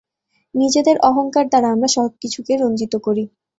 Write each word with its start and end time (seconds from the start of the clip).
নিজেদের 0.55 0.97
অহঙ্কার 1.09 1.45
দ্বারা 1.49 1.67
আমরা 1.71 1.89
সবকিছুকে 1.95 2.53
রঞ্জিত 2.57 2.93
করি। 3.05 3.23